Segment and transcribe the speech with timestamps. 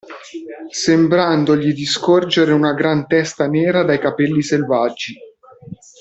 [0.71, 5.15] Sembrandogli di scorgere una gran testa nera dai capelli selvaggi.